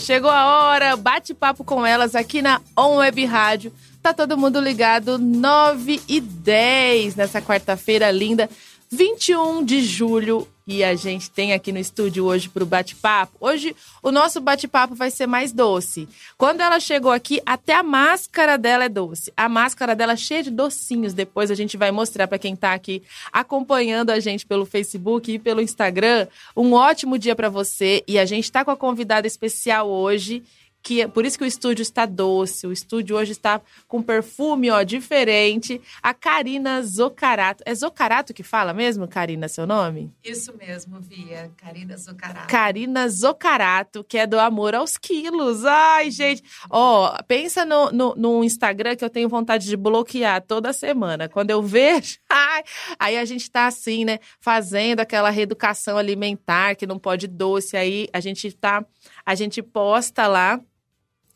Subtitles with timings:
[0.00, 0.30] Chegou!
[0.30, 0.96] A hora!
[0.96, 3.72] Bate-papo com elas aqui na On Web Rádio.
[4.02, 8.50] Tá todo mundo ligado 9 e 10 nessa quarta-feira linda,
[8.90, 10.48] 21 de julho.
[10.66, 13.36] E a gente tem aqui no estúdio hoje para o bate-papo.
[13.40, 16.08] Hoje o nosso bate-papo vai ser mais doce.
[16.38, 19.32] Quando ela chegou aqui, até a máscara dela é doce.
[19.36, 21.12] A máscara dela é cheia de docinhos.
[21.12, 23.02] Depois a gente vai mostrar para quem está aqui
[23.32, 26.28] acompanhando a gente pelo Facebook e pelo Instagram.
[26.56, 28.04] Um ótimo dia para você.
[28.06, 30.44] E a gente está com a convidada especial hoje
[30.82, 32.66] que é por isso que o estúdio está doce.
[32.66, 35.80] O estúdio hoje está com perfume, ó, diferente.
[36.02, 37.62] A Karina Zocarato.
[37.64, 40.12] É Zocarato que fala mesmo, Karina, seu nome?
[40.24, 41.52] Isso mesmo, Via.
[41.56, 42.48] Karina Zocarato.
[42.48, 45.64] Karina Zocarato, que é do Amor aos Quilos.
[45.64, 46.42] Ai, gente.
[46.68, 51.28] Ó, pensa no, no, no Instagram que eu tenho vontade de bloquear toda semana.
[51.28, 52.64] Quando eu vejo, ai,
[52.98, 57.76] aí a gente tá assim, né, fazendo aquela reeducação alimentar que não pode doce.
[57.76, 58.84] Aí a gente tá,
[59.24, 60.60] a gente posta lá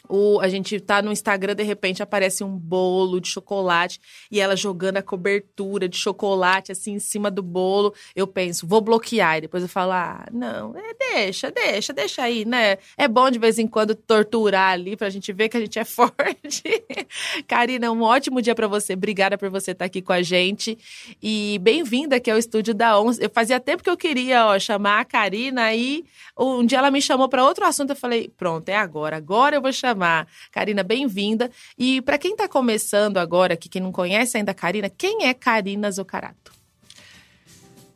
[0.09, 4.57] o, a gente tá no Instagram, de repente aparece um bolo de chocolate e ela
[4.57, 7.95] jogando a cobertura de chocolate assim em cima do bolo.
[8.15, 9.39] Eu penso, vou bloquear.
[9.39, 12.79] E depois eu falo, ah, não, é, deixa, deixa, deixa aí, né?
[12.97, 15.85] É bom de vez em quando torturar ali pra gente ver que a gente é
[15.85, 16.63] forte.
[17.47, 18.95] Karina, um ótimo dia para você.
[18.95, 20.79] Obrigada por você estar tá aqui com a gente.
[21.23, 23.19] E bem-vinda aqui ao estúdio da ONS.
[23.19, 26.05] Eu fazia tempo que eu queria ó, chamar a Karina e
[26.39, 27.91] um dia ela me chamou para outro assunto.
[27.91, 29.17] Eu falei, pronto, é agora.
[29.17, 30.29] Agora eu vou chamar chamar.
[30.53, 31.51] Karina, bem-vinda.
[31.79, 35.33] E para quem está começando agora, que quem não conhece ainda a Karina, quem é
[35.33, 36.55] Karina Zocarato?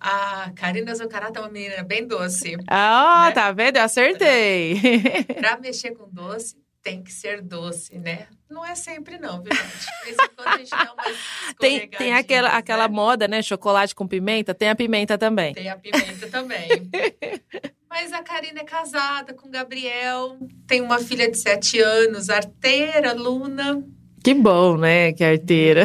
[0.01, 2.57] A Karina Zocarato é uma menina bem doce.
[2.67, 3.33] Ah, né?
[3.33, 3.77] tá vendo?
[3.77, 4.81] Eu acertei.
[5.39, 8.27] Para mexer com doce, tem que ser doce, né?
[8.49, 10.17] Não é sempre não, viu, gente?
[10.39, 11.17] A gente dá umas
[11.61, 12.55] Tem, tem aquela, né?
[12.57, 13.43] aquela moda, né?
[13.43, 14.55] Chocolate com pimenta.
[14.55, 15.53] Tem a pimenta também.
[15.53, 16.69] Tem a pimenta também.
[17.91, 23.13] Mas a Karina é casada com o Gabriel, tem uma filha de sete anos, arteira,
[23.13, 23.85] Luna.
[24.23, 25.13] Que bom, né?
[25.13, 25.85] Que arteira.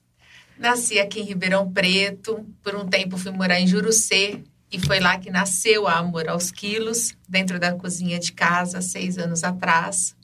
[0.58, 5.18] Nasci aqui em Ribeirão Preto, por um tempo fui morar em Jurucê, e foi lá
[5.18, 10.14] que nasceu a Amor aos Quilos, dentro da cozinha de casa, seis anos atrás.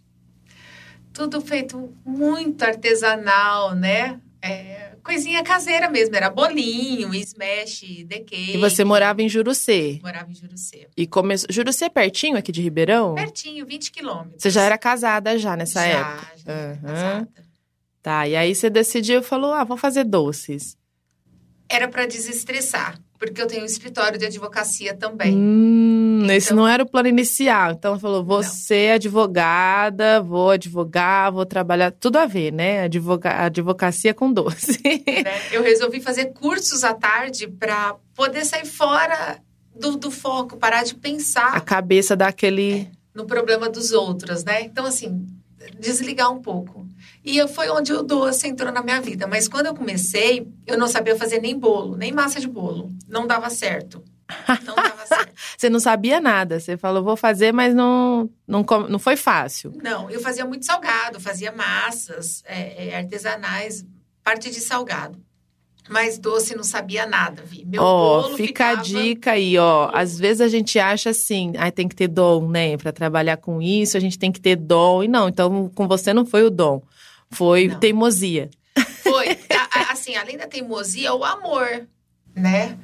[1.11, 4.21] Tudo feito muito artesanal, né?
[4.43, 8.54] É, coisinha caseira mesmo, era bolinho, smash, cake.
[8.54, 10.00] E você morava em Jurucê?
[10.03, 10.88] Morava em Jurucê.
[10.97, 11.47] E começou.
[11.50, 13.15] Jurucê é pertinho aqui de Ribeirão?
[13.15, 14.42] Pertinho, 20 quilômetros.
[14.42, 16.26] Você já era casada já nessa já, época?
[16.37, 16.82] Já, uhum.
[16.82, 17.44] casada.
[18.03, 20.76] Tá, e aí você decidiu, falou, ah, vou fazer doces.
[21.69, 25.34] Era para desestressar, porque eu tenho um escritório de advocacia também.
[25.34, 27.73] Hum, então, esse não era o plano inicial.
[27.73, 28.49] Então, falou, vou não.
[28.49, 32.83] ser advogada, vou advogar, vou trabalhar, tudo a ver, né?
[32.85, 34.81] Advoga, advocacia com doce.
[34.84, 35.41] Né?
[35.53, 39.39] Eu resolvi fazer cursos à tarde para poder sair fora
[39.75, 41.55] do, do, foco, parar de pensar.
[41.55, 42.83] A cabeça daquele...
[42.83, 44.63] É, no problema dos outros, né?
[44.63, 45.27] Então, assim,
[45.79, 46.87] desligar um pouco.
[47.25, 49.27] E foi onde o doce entrou na minha vida.
[49.27, 52.91] Mas quando eu comecei, eu não sabia fazer nem bolo, nem massa de bolo.
[53.09, 54.03] Não dava certo.
[54.65, 55.34] Não dava certo.
[55.56, 56.60] Você não sabia nada.
[56.60, 59.72] Você falou, vou fazer, mas não, não, não foi fácil.
[59.82, 63.84] Não, eu fazia muito salgado, fazia massas é, é artesanais,
[64.22, 65.19] parte de salgado.
[65.88, 67.65] Mas doce não sabia nada, Vi.
[67.66, 68.81] Meu ó, bolo fica ficava...
[68.81, 69.91] a dica aí, ó.
[69.92, 72.76] Às vezes a gente acha assim, ah, tem que ter dom, né?
[72.78, 75.03] Para trabalhar com isso, a gente tem que ter dom.
[75.03, 76.82] E não, então com você não foi o dom,
[77.31, 77.78] foi não.
[77.78, 78.48] teimosia.
[79.03, 79.38] Foi,
[79.91, 81.86] assim, além da teimosia, o amor,
[82.34, 82.78] né?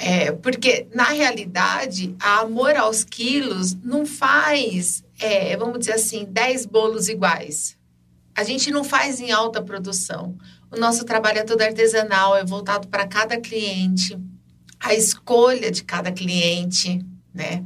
[0.00, 6.66] É, porque, na realidade, a amor aos quilos não faz, é, vamos dizer assim, 10
[6.66, 7.76] bolos iguais.
[8.32, 10.38] A gente não faz em alta produção.
[10.70, 14.16] O nosso trabalho é todo artesanal, é voltado para cada cliente,
[14.78, 17.04] a escolha de cada cliente,
[17.34, 17.64] né?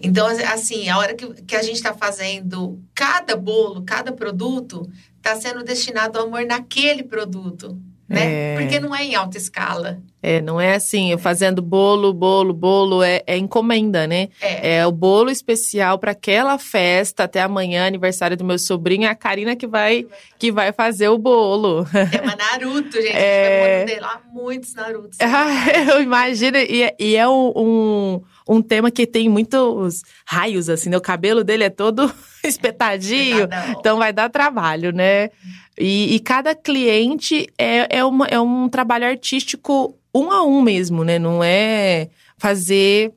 [0.00, 5.40] Então, assim, a hora que, que a gente está fazendo cada bolo, cada produto, está
[5.40, 8.54] sendo destinado ao amor naquele produto né?
[8.54, 8.56] É.
[8.58, 10.00] Porque não é em alta escala.
[10.20, 14.28] É, não é assim, eu fazendo bolo, bolo, bolo, é, é encomenda, né?
[14.40, 14.78] É.
[14.78, 19.14] é o bolo especial para aquela festa, até amanhã, aniversário do meu sobrinho, é a
[19.14, 20.06] Karina que vai,
[20.36, 21.86] que vai fazer o bolo.
[22.12, 23.18] É uma Naruto, gente.
[23.18, 23.98] É...
[23.98, 25.18] A lá muitos Narutos.
[25.88, 30.88] Eu imagino, e, é, e é um, um, um, tema que tem muitos raios, assim,
[30.88, 30.96] né?
[30.96, 32.12] O cabelo dele é todo
[32.42, 35.30] espetadinho, então vai dar trabalho, né?
[35.78, 41.04] E, e cada cliente é, é, uma, é um trabalho artístico um a um mesmo,
[41.04, 41.18] né?
[41.18, 43.12] Não é fazer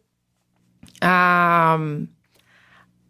[1.02, 1.78] a.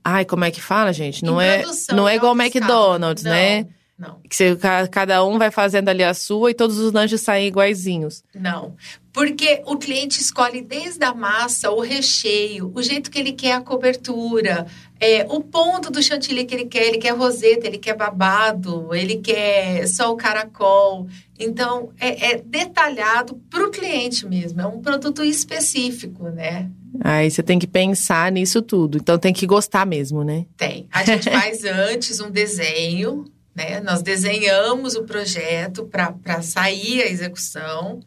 [0.04, 1.24] Ai, como é que fala, gente?
[1.24, 1.64] Não é,
[1.94, 3.68] não é igual McDonald's, não, né?
[4.02, 4.20] Não.
[4.28, 4.58] Que você,
[4.90, 8.24] cada um vai fazendo ali a sua e todos os lanches saem iguaizinhos.
[8.34, 8.76] Não.
[9.14, 13.62] Porque o cliente escolhe desde a massa, o recheio, o jeito que ele quer a
[13.62, 14.66] cobertura,
[15.04, 16.84] é, o ponto do chantilly que ele quer.
[16.88, 21.08] Ele quer roseta, ele quer babado, ele quer só o caracol.
[21.40, 24.62] Então, é, é detalhado para o cliente mesmo.
[24.62, 26.70] É um produto específico, né?
[27.00, 29.00] Aí você tem que pensar nisso tudo.
[29.00, 30.46] Então, tem que gostar mesmo, né?
[30.56, 30.88] Tem.
[30.92, 33.26] A gente faz antes um desenho,
[33.56, 33.80] né?
[33.80, 38.02] Nós desenhamos o projeto para sair a execução.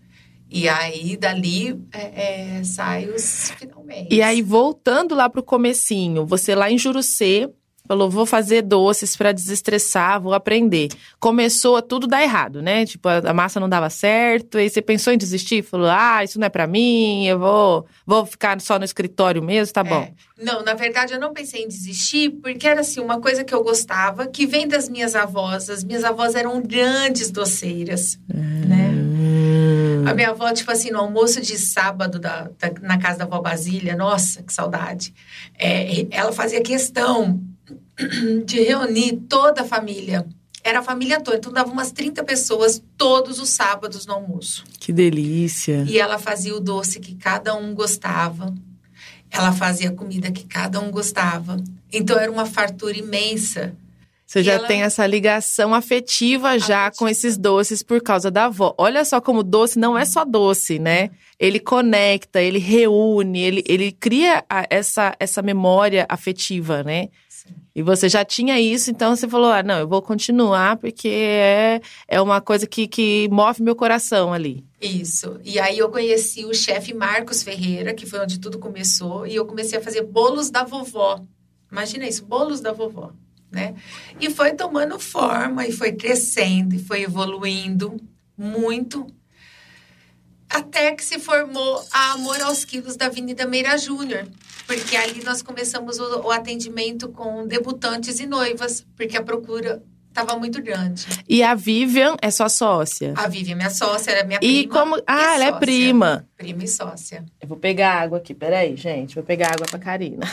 [0.55, 4.15] E aí, dali, é, é, sai os finalmente.
[4.15, 7.51] E aí, voltando lá pro comecinho, você lá em Jurucê,
[7.89, 10.89] falou, vou fazer doces para desestressar, vou aprender.
[11.19, 12.87] Começou a tudo dar errado, né?
[12.87, 15.63] Tipo, a, massa não dava certo, aí você pensou em desistir?
[15.63, 19.75] Falou, ah, isso não é para mim, eu vou, vou ficar só no escritório mesmo,
[19.75, 20.03] tá bom.
[20.03, 20.13] É.
[20.39, 23.63] Não, na verdade, eu não pensei em desistir, porque era assim, uma coisa que eu
[23.63, 25.69] gostava, que vem das minhas avós.
[25.69, 28.69] As minhas avós eram grandes doceiras, hum.
[28.69, 29.04] né?
[30.11, 33.41] A minha avó, tipo assim, no almoço de sábado da, da na casa da avó
[33.41, 35.15] Basília, nossa, que saudade.
[35.59, 37.41] É, ela fazia questão
[38.45, 40.27] de reunir toda a família.
[40.63, 44.65] Era a família toda, então dava umas 30 pessoas todos os sábados no almoço.
[44.81, 45.85] Que delícia!
[45.87, 48.55] E ela fazia o doce que cada um gostava.
[49.31, 51.63] Ela fazia a comida que cada um gostava.
[51.93, 53.77] Então era uma fartura imensa.
[54.27, 54.67] Você já ela...
[54.67, 56.99] tem essa ligação afetiva já afetiva.
[56.99, 58.75] com esses doces por causa da avó.
[58.79, 61.11] Olha só como doce não é só doce, né?
[61.39, 67.09] Ele conecta, ele reúne, ele, ele cria essa, essa memória afetiva, né?
[67.29, 67.55] Sim.
[67.75, 71.81] E você já tinha isso, então você falou: ah, não, eu vou continuar porque é,
[72.09, 74.65] é uma coisa que, que move meu coração ali.
[74.81, 75.39] Isso.
[75.45, 79.45] E aí eu conheci o chefe Marcos Ferreira, que foi onde tudo começou, e eu
[79.45, 81.21] comecei a fazer bolos da vovó.
[81.71, 83.13] Imagina isso, bolos da vovó
[83.55, 83.75] né?
[84.21, 87.97] E foi tomando forma, e foi crescendo, e foi evoluindo
[88.37, 89.07] muito,
[90.49, 94.27] até que se formou a Amor aos Quilos da Avenida Meira Júnior,
[94.67, 99.83] porque ali nós começamos o, o atendimento com debutantes e noivas, porque a procura
[100.15, 101.07] estava muito grande.
[101.29, 103.13] E a Vivian é sua sócia?
[103.17, 104.73] A Vivian é minha sócia, era minha e prima.
[104.73, 105.03] Como...
[105.07, 105.57] Ah, e ela é sócia.
[105.57, 106.29] é prima.
[106.37, 107.25] Prima e sócia.
[107.41, 109.17] Eu vou pegar água aqui, peraí, gente.
[109.17, 110.25] Vou pegar água pra Karina.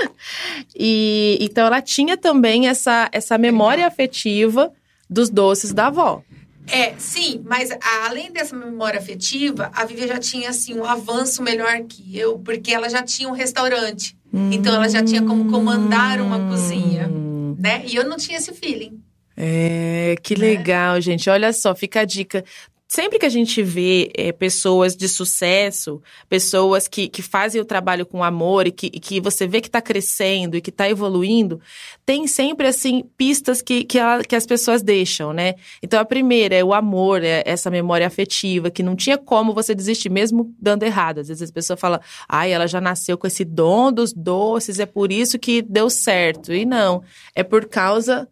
[0.74, 4.72] e então ela tinha também essa, essa memória afetiva
[5.08, 6.22] dos doces da avó.
[6.70, 7.70] É, sim, mas
[8.04, 12.72] além dessa memória afetiva, a Vivian já tinha assim um avanço melhor que eu, porque
[12.72, 14.16] ela já tinha um restaurante.
[14.32, 14.50] Hum.
[14.52, 17.56] Então ela já tinha como comandar uma cozinha, hum.
[17.58, 17.82] né?
[17.86, 19.00] E eu não tinha esse feeling.
[19.40, 20.48] É, que né?
[20.48, 21.30] legal, gente.
[21.30, 22.44] Olha só, fica a dica
[22.88, 28.06] sempre que a gente vê é, pessoas de sucesso, pessoas que, que fazem o trabalho
[28.06, 31.60] com amor e que, e que você vê que está crescendo e que está evoluindo,
[32.06, 35.54] tem sempre, assim, pistas que, que, a, que, as pessoas deixam, né?
[35.82, 39.74] Então, a primeira é o amor, é essa memória afetiva, que não tinha como você
[39.74, 41.18] desistir, mesmo dando errado.
[41.20, 44.86] Às vezes a pessoa fala, ai, ela já nasceu com esse dom dos doces, é
[44.86, 46.54] por isso que deu certo.
[46.54, 47.02] E não,
[47.34, 48.26] é por causa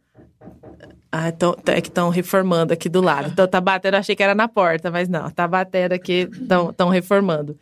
[1.11, 3.31] ah, tão, tá, é que estão reformando aqui do lado.
[3.33, 7.59] Então tá batendo, achei que era na porta, mas não, tá batendo aqui, estão reformando.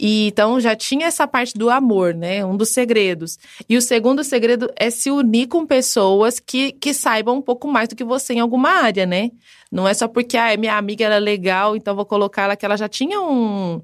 [0.00, 2.44] E então já tinha essa parte do amor, né?
[2.44, 3.38] Um dos segredos.
[3.68, 7.88] E o segundo segredo é se unir com pessoas que, que saibam um pouco mais
[7.88, 9.30] do que você em alguma área, né?
[9.70, 12.76] Não é só porque ah, minha amiga era legal, então vou colocar ela que ela
[12.76, 13.82] já tinha um.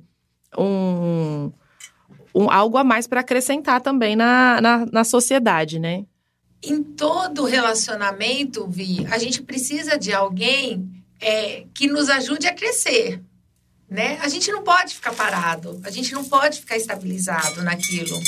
[0.59, 1.52] um,
[2.35, 6.04] um algo a mais para acrescentar também na, na, na sociedade, né?
[6.62, 10.88] Em todo relacionamento, Vi, a gente precisa de alguém
[11.21, 13.21] é, que nos ajude a crescer.
[13.88, 14.19] Né?
[14.23, 18.19] A gente não pode ficar parado, a gente não pode ficar estabilizado naquilo.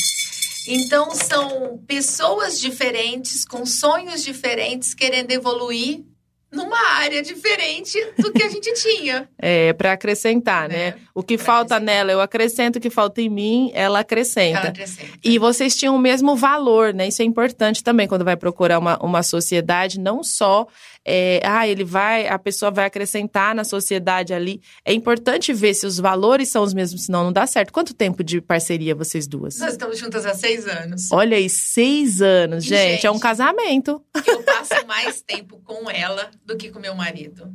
[0.66, 6.04] Então, são pessoas diferentes, com sonhos diferentes, querendo evoluir
[6.54, 9.28] numa área diferente do que a gente tinha.
[9.38, 10.90] É, para acrescentar, né?
[10.90, 10.94] né?
[11.14, 14.58] O que falta nela, eu acrescento, o que falta em mim, ela acrescenta.
[14.58, 15.08] ela acrescenta.
[15.22, 17.08] E vocês tinham o mesmo valor, né?
[17.08, 20.66] Isso é importante também quando vai procurar uma, uma sociedade, não só
[21.04, 24.60] é, ah, ele vai, a pessoa vai acrescentar na sociedade ali.
[24.84, 27.72] É importante ver se os valores são os mesmos, senão não dá certo.
[27.72, 29.58] Quanto tempo de parceria vocês duas?
[29.58, 31.10] Nós estamos juntas há seis anos.
[31.12, 34.02] Olha aí, seis anos, gente, gente, é um casamento.
[34.26, 37.52] Eu passo mais tempo com ela do que com meu marido.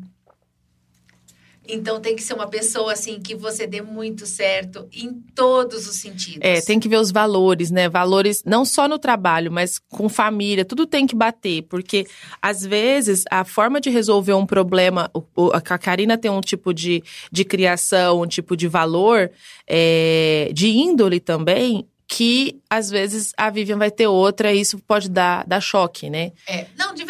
[1.69, 5.95] Então tem que ser uma pessoa assim que você dê muito certo em todos os
[5.97, 6.39] sentidos.
[6.41, 7.88] É, tem que ver os valores, né?
[7.88, 12.07] Valores não só no trabalho, mas com família, tudo tem que bater, porque
[12.41, 15.11] às vezes a forma de resolver um problema,
[15.53, 19.31] a Karina tem um tipo de, de criação, um tipo de valor,
[19.67, 25.07] é, de índole também, que às vezes a Vivian vai ter outra e isso pode
[25.07, 26.31] dar, dar choque, né?
[26.47, 27.05] É, não, de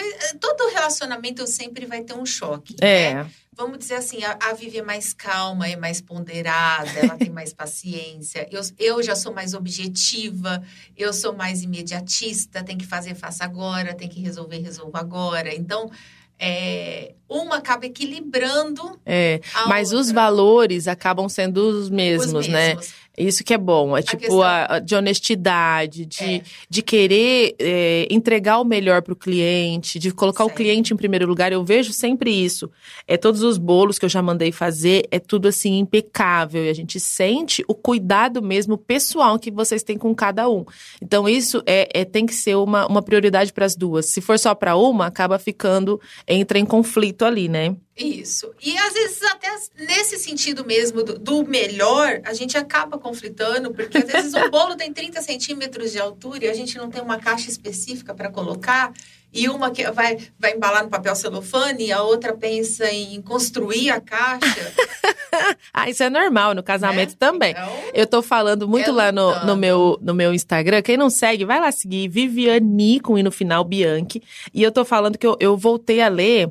[0.79, 2.75] relacionamento sempre vai ter um choque.
[2.81, 3.15] É.
[3.15, 3.31] Né?
[3.55, 7.51] Vamos dizer assim, a, a Vivi é mais calma, é mais ponderada, ela tem mais
[7.53, 8.47] paciência.
[8.49, 10.63] Eu, eu já sou mais objetiva,
[10.95, 15.53] eu sou mais imediatista, tem que fazer, faça agora, tem que resolver, resolva agora.
[15.53, 15.91] Então,
[16.39, 18.97] é, uma acaba equilibrando.
[19.05, 20.01] É, mas outra.
[20.01, 22.87] os valores acabam sendo os mesmos, os mesmos.
[22.87, 22.93] né?
[23.19, 23.97] Isso que é bom.
[23.97, 24.41] É a tipo questão...
[24.41, 26.41] a, de honestidade, de, é.
[26.69, 31.27] de querer é, entregar o melhor para o cliente, de colocar o cliente em primeiro
[31.27, 31.51] lugar.
[31.51, 32.71] Eu vejo sempre isso.
[33.05, 36.63] É todos os bolos que eu já mandei fazer, é tudo assim impecável.
[36.63, 40.63] E a gente sente o cuidado mesmo pessoal que vocês têm com cada um.
[41.01, 44.05] Então, isso é, é tem que ser uma, uma prioridade para as duas.
[44.07, 47.75] Se for só para uma, acaba ficando, entra em conflito ali, né?
[47.99, 48.53] Isso.
[48.61, 53.97] E às vezes, até nesse sentido mesmo do, do, melhor, a gente acaba conflitando, porque
[53.97, 57.17] às vezes um bolo tem 30 centímetros de altura e a gente não tem uma
[57.17, 58.93] caixa específica para colocar.
[59.31, 63.91] E uma que vai, vai embalar no papel celofane e a outra pensa em construir
[63.91, 64.73] a caixa.
[65.71, 67.15] ah, isso é normal no casamento né?
[67.19, 67.51] também.
[67.51, 70.81] Então, eu tô falando muito é lá no, no, meu, no meu Instagram.
[70.81, 74.23] Quem não segue, vai lá seguir Viviane com e no final Bianchi.
[74.51, 76.49] E eu tô falando que eu, eu voltei a ler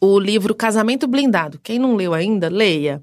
[0.00, 1.60] o livro Casamento Blindado.
[1.62, 3.02] Quem não leu ainda, leia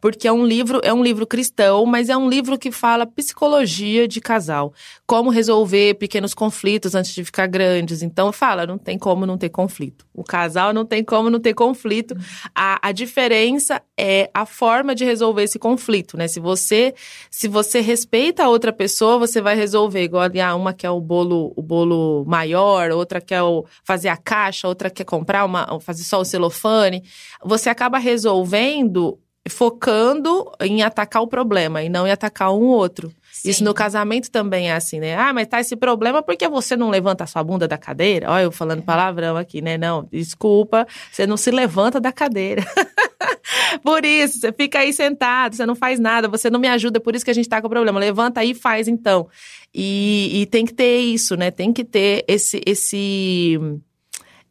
[0.00, 4.08] porque é um livro, é um livro cristão, mas é um livro que fala psicologia
[4.08, 4.72] de casal,
[5.06, 8.02] como resolver pequenos conflitos antes de ficar grandes.
[8.02, 10.06] Então fala, não tem como não ter conflito.
[10.14, 12.14] O casal não tem como não ter conflito.
[12.54, 16.26] A, a diferença é a forma de resolver esse conflito, né?
[16.26, 16.94] Se você
[17.30, 21.52] se você respeita a outra pessoa, você vai resolver igual ah, uma quer o bolo
[21.56, 26.20] o bolo maior, outra quer o, fazer a caixa, outra quer comprar uma fazer só
[26.20, 27.02] o celofane.
[27.44, 29.18] Você acaba resolvendo
[29.48, 33.12] focando em atacar o problema e não em atacar um outro.
[33.32, 33.50] Sim.
[33.50, 35.16] Isso no casamento também é assim, né?
[35.16, 38.30] Ah, mas tá esse problema porque você não levanta a sua bunda da cadeira?
[38.30, 39.78] Olha, eu falando palavrão aqui, né?
[39.78, 42.62] Não, desculpa, você não se levanta da cadeira.
[43.82, 47.14] por isso, você fica aí sentado, você não faz nada, você não me ajuda, por
[47.14, 47.98] isso que a gente tá com o problema.
[47.98, 49.26] Levanta aí e faz então.
[49.74, 51.50] E, e tem que ter isso, né?
[51.50, 53.58] Tem que ter esse, esse,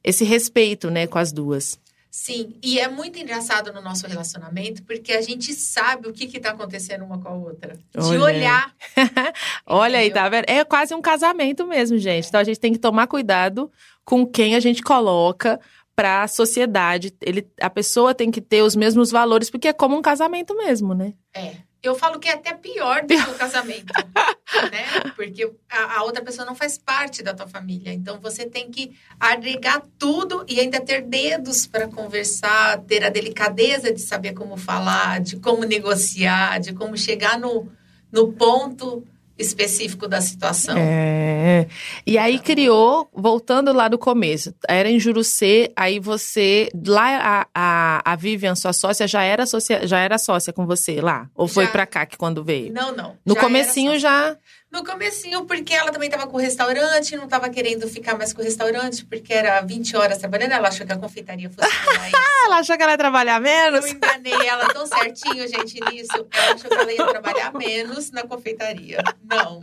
[0.03, 1.77] esse respeito, né, com as duas.
[2.11, 6.51] Sim, e é muito engraçado no nosso relacionamento, porque a gente sabe o que está
[6.51, 7.77] acontecendo uma com a outra.
[7.93, 8.73] De olhar.
[9.65, 10.45] Olha aí, tá vendo?
[10.47, 12.27] É quase um casamento mesmo, gente.
[12.27, 13.71] Então a gente tem que tomar cuidado
[14.03, 15.59] com quem a gente coloca
[15.95, 17.13] para a sociedade.
[17.21, 20.95] Ele, a pessoa tem que ter os mesmos valores, porque é como um casamento mesmo,
[20.95, 21.13] né?
[21.33, 21.57] É.
[21.81, 23.93] Eu falo que é até pior do que o casamento,
[24.69, 25.11] né?
[25.15, 27.93] Porque a, a, outra pessoa não faz parte da tua família.
[27.93, 33.93] Então você tem que agregar tudo e ainda ter dedos para conversar, ter a delicadeza
[33.93, 37.71] de saber como falar, de como negociar, de como chegar no,
[38.11, 39.07] no ponto
[39.39, 40.75] específico da situação.
[40.77, 41.65] É.
[42.05, 48.11] E aí criou, voltando lá do começo, era em Jurucê, aí você, lá a, a,
[48.11, 51.29] a Vivian, sua sócia, já era sócia, já era sócia com você lá?
[51.33, 51.53] Ou já.
[51.53, 52.73] foi pra cá que quando veio?
[52.73, 53.15] Não, não.
[53.25, 54.35] No comecinho já...
[54.71, 58.41] No comecinho, porque ela também estava com o restaurante, não estava querendo ficar mais com
[58.41, 62.13] o restaurante, porque era 20 horas trabalhando, ela achou que a confeitaria fosse mais...
[62.45, 63.85] ela achou que ela ia trabalhar menos?
[63.85, 66.27] Eu enganei ela tão certinho, gente, nisso.
[66.31, 68.99] Ela achou que ela ia trabalhar menos na confeitaria.
[69.23, 69.59] Não.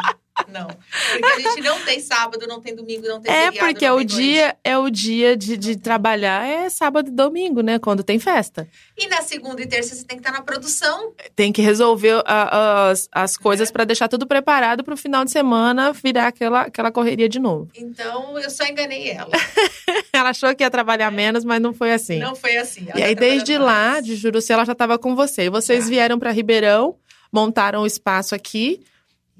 [0.48, 0.66] Não.
[0.66, 3.92] Porque a gente não tem sábado, não tem domingo, não tem É, feriado, porque é
[3.92, 7.78] o dia, é o dia de, de trabalhar, é sábado e domingo, né?
[7.78, 8.68] Quando tem festa.
[8.96, 11.12] E na segunda e terça você tem que estar na produção.
[11.34, 13.72] Tem que resolver as, as coisas é.
[13.72, 17.70] para deixar tudo preparado para o final de semana virar aquela, aquela correria de novo.
[17.74, 19.30] Então, eu só enganei ela.
[20.12, 21.16] ela achou que ia trabalhar é.
[21.16, 22.18] menos, mas não foi assim.
[22.18, 22.86] Não foi assim.
[22.94, 25.44] e aí, desde lá, de Juruci, ela já estava com você.
[25.44, 26.96] E vocês vieram para Ribeirão,
[27.32, 28.80] montaram o espaço aqui.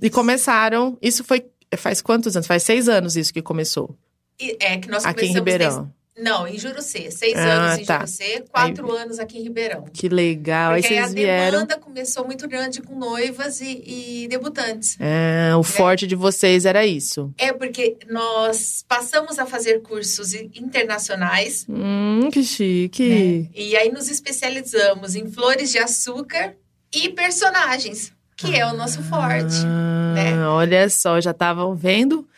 [0.01, 0.97] E começaram.
[1.01, 1.47] Isso foi.
[1.77, 2.47] Faz quantos anos?
[2.47, 3.97] Faz seis anos isso que começou.
[4.41, 5.93] E, é que nós Aqui em Ribeirão.
[6.19, 7.11] Não, em Jurucê.
[7.11, 7.99] Seis ah, anos em tá.
[7.99, 9.85] Jurucê, quatro aí, anos aqui em Ribeirão.
[9.93, 10.73] Que legal.
[10.73, 11.47] Porque aí vocês vieram.
[11.47, 13.83] a demanda começou muito grande com noivas e,
[14.25, 14.97] e debutantes.
[14.99, 15.63] É, o né?
[15.63, 17.31] forte de vocês era isso.
[17.37, 21.67] É, porque nós passamos a fazer cursos internacionais.
[21.69, 23.09] Hum, que chique.
[23.09, 23.51] Né?
[23.55, 26.57] E aí nos especializamos em flores de açúcar
[26.95, 29.57] e personagens que é o nosso forte.
[29.65, 30.47] Ah, né?
[30.47, 32.29] Olha só, já estavam vendo.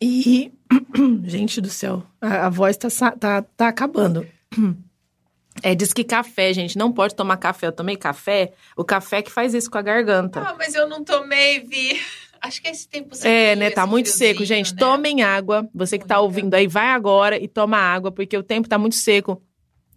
[0.00, 0.52] E,
[1.24, 4.26] gente do céu, a, a voz tá, tá, tá acabando.
[5.62, 7.66] É, diz que café, gente, não pode tomar café.
[7.66, 10.40] Eu tomei café, o café que faz isso com a garganta.
[10.40, 12.00] Ah, mas eu não tomei, Vi.
[12.40, 13.28] Acho que esse tempo seco.
[13.28, 13.70] É, né?
[13.70, 14.72] Tá muito seco, gente.
[14.72, 14.78] Né?
[14.78, 15.66] Tomem água.
[15.74, 18.96] Você que tá ouvindo aí, vai agora e toma água, porque o tempo tá muito
[18.96, 19.42] seco.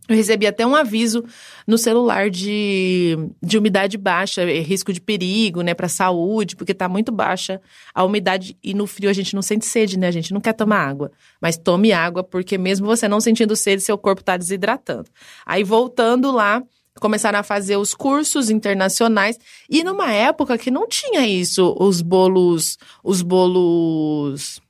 [0.07, 1.23] Eu recebi até um aviso
[1.67, 6.87] no celular de, de umidade baixa, eh, risco de perigo, né, para saúde, porque tá
[6.87, 7.61] muito baixa
[7.93, 10.07] a umidade e no frio a gente não sente sede, né?
[10.07, 11.11] A gente não quer tomar água,
[11.41, 15.09] mas tome água porque mesmo você não sentindo sede, seu corpo tá desidratando.
[15.45, 16.63] Aí voltando lá,
[16.99, 19.37] começaram a fazer os cursos internacionais
[19.69, 24.61] e numa época que não tinha isso, os bolos, os bolos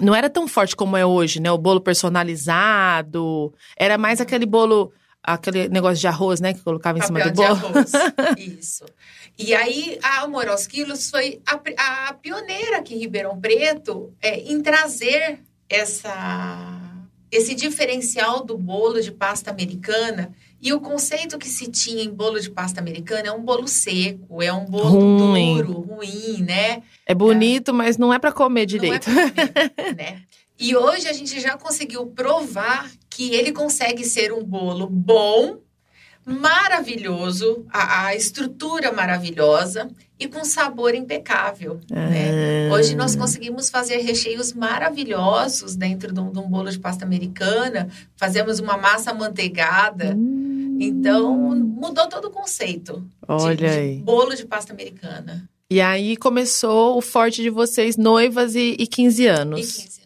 [0.00, 1.50] não era tão forte como é hoje, né?
[1.50, 3.52] O bolo personalizado.
[3.76, 6.52] Era mais aquele bolo, aquele negócio de arroz, né?
[6.52, 7.50] Que colocava em Papel cima do bolo.
[7.50, 7.92] arroz.
[8.38, 8.84] Isso.
[9.38, 14.40] E aí, a Amor aos Quilos foi a, a pioneira aqui em Ribeirão Preto é,
[14.40, 20.32] em trazer essa, esse diferencial do bolo de pasta americana.
[20.66, 24.42] E o conceito que se tinha em bolo de pasta americana é um bolo seco,
[24.42, 25.58] é um bolo ruim.
[25.58, 26.82] duro, ruim, né?
[27.06, 27.72] É bonito, é.
[27.72, 29.08] mas não é para comer direito.
[29.08, 30.22] Não é pra comer, né?
[30.58, 35.60] E hoje a gente já conseguiu provar que ele consegue ser um bolo bom,
[36.26, 41.78] maravilhoso, a, a estrutura maravilhosa e com sabor impecável.
[41.88, 42.68] Né?
[42.72, 47.88] Hoje nós conseguimos fazer recheios maravilhosos dentro de um, de um, bolo de pasta americana,
[48.16, 50.16] fazemos uma massa manteigada.
[50.16, 50.45] Hum.
[50.78, 53.96] Então, mudou todo o conceito Olha de, aí.
[53.96, 55.48] de bolo de pasta americana.
[55.70, 59.60] E aí começou o forte de vocês, noivas e, e 15 anos.
[59.60, 59.96] E 15 anos.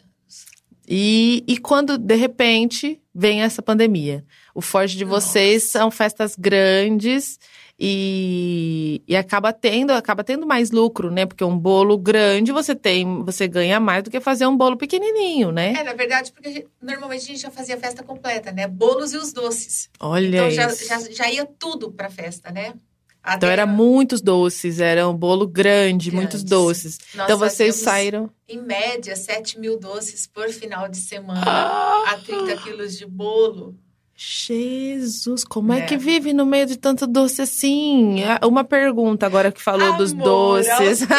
[0.87, 4.25] E, e quando, de repente, vem essa pandemia?
[4.53, 5.79] O forte de vocês Nossa.
[5.79, 7.39] são festas grandes
[7.83, 11.25] e, e acaba tendo acaba tendo mais lucro, né?
[11.25, 15.51] Porque um bolo grande você tem, você ganha mais do que fazer um bolo pequenininho,
[15.51, 15.73] né?
[15.73, 18.67] É, na verdade, porque a gente, normalmente a gente já fazia festa completa, né?
[18.67, 19.89] Bolos e os doces.
[19.99, 22.75] Olha então já, já, já ia tudo pra festa, né?
[23.23, 26.13] Até então era muitos doces, era um bolo grande, Grandes.
[26.13, 26.99] muitos doces.
[27.15, 28.29] Nós então vocês saíram.
[28.47, 32.11] Em média, 7 mil doces por final de semana, ah!
[32.11, 33.75] a 30 quilos de bolo.
[34.23, 35.79] Jesus, como é.
[35.79, 35.85] é.
[35.87, 38.23] que vive no meio de tanto doce assim?
[38.23, 41.07] Ah, uma pergunta agora que falou Amor, dos doces.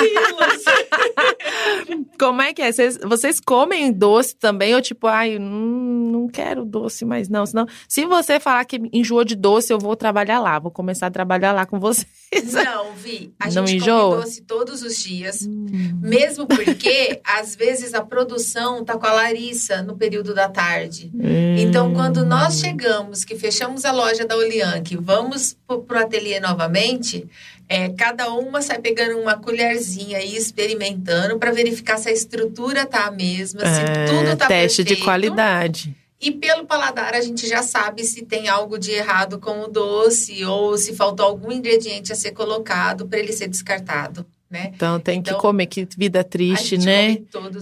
[2.16, 2.70] como é que é?
[2.70, 4.72] Vocês, vocês, comem doce também?
[4.76, 7.44] Ou tipo, ai, hum, não quero doce mais não.
[7.44, 10.60] Senão, se você falar que enjoou de doce, eu vou trabalhar lá.
[10.60, 11.80] Vou começar a trabalhar lá com
[12.52, 13.32] Não, Vi.
[13.38, 14.10] A não gente enjoa?
[14.10, 15.42] come doce todos os dias.
[15.42, 15.98] Hum.
[16.00, 21.10] Mesmo porque, às vezes, a produção tá com a Larissa no período da tarde.
[21.14, 21.56] Hum.
[21.58, 26.40] Então, quando nós chegamos que fechamos a loja da Olian, que vamos para o ateliê
[26.40, 27.26] novamente,
[27.68, 33.06] é, cada uma sai pegando uma colherzinha e experimentando para verificar se a estrutura tá
[33.06, 34.98] a mesma, se é, tudo tá Teste perfeito.
[34.98, 35.96] de qualidade.
[36.22, 40.44] E pelo paladar a gente já sabe se tem algo de errado com o doce
[40.44, 44.24] ou se faltou algum ingrediente a ser colocado para ele ser descartado.
[44.52, 44.70] Né?
[44.74, 47.16] Então tem então, que comer, que vida triste, né?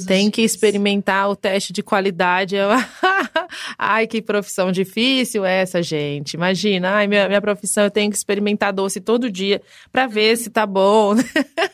[0.08, 0.50] tem que dias.
[0.52, 2.56] experimentar o teste de qualidade.
[3.78, 6.34] Ai, que profissão difícil essa, gente.
[6.34, 10.50] Imagina, ai, minha, minha profissão, eu tenho que experimentar doce todo dia para ver se
[10.50, 11.14] tá bom.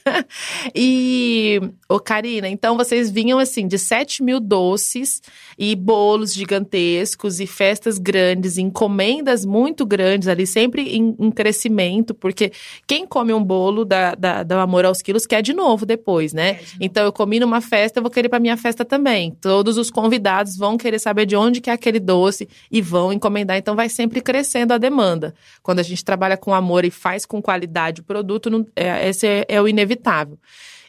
[0.75, 5.23] e, ô Karina, então vocês vinham assim de 7 mil doces
[5.59, 12.53] e bolos gigantescos e festas grandes, encomendas muito grandes ali, sempre em, em crescimento, porque
[12.87, 16.55] quem come um bolo da, da, do amor aos quilos quer de novo depois, né?
[16.55, 16.79] De.
[16.81, 19.31] Então eu comi numa festa, eu vou querer para minha festa também.
[19.41, 23.57] Todos os convidados vão querer saber de onde que é aquele doce e vão encomendar.
[23.57, 25.33] Então vai sempre crescendo a demanda.
[25.63, 29.27] Quando a gente trabalha com amor e faz com qualidade o produto, não, é, esse
[29.27, 30.37] é, é o inevitável.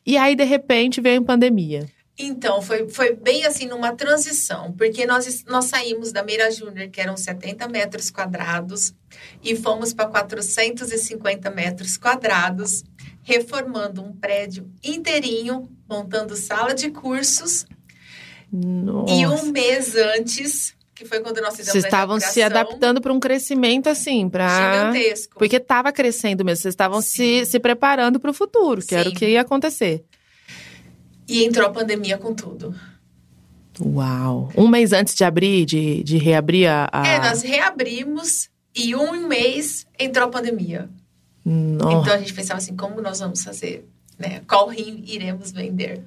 [0.04, 1.86] E aí, de repente, veio a pandemia.
[2.20, 7.00] Então, foi, foi bem assim numa transição, porque nós, nós saímos da Meira Júnior, que
[7.00, 8.96] eram 70 metros quadrados,
[9.44, 12.84] e fomos para 450 metros quadrados,
[13.28, 17.66] reformando um prédio inteirinho, montando sala de cursos.
[18.50, 19.14] Nossa.
[19.14, 23.20] E um mês antes, que foi quando nós fizemos Vocês estavam se adaptando para um
[23.20, 25.38] crescimento assim, para gigantesco.
[25.38, 28.96] Porque estava crescendo mesmo, vocês estavam se, se preparando para o futuro, que Sim.
[28.96, 30.06] era o que ia acontecer.
[31.28, 32.74] E entrou a pandemia com tudo.
[33.82, 34.50] Uau!
[34.56, 37.06] Um mês antes de abrir, de, de reabrir a, a...
[37.06, 40.90] É, nós reabrimos e um mês entrou a pandemia.
[41.50, 41.98] Nossa.
[41.98, 43.88] Então a gente pensava assim, como nós vamos fazer?
[44.20, 44.42] Né?
[44.46, 46.04] Qual rim iremos vender?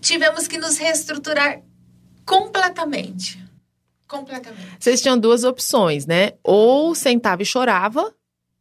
[0.00, 1.60] Tivemos que nos reestruturar
[2.24, 3.44] completamente.
[4.06, 4.76] Completamente.
[4.80, 6.32] Vocês tinham duas opções, né?
[6.42, 8.14] Ou sentava e chorava,